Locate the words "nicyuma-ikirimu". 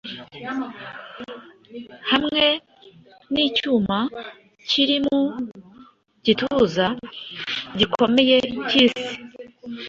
3.33-5.19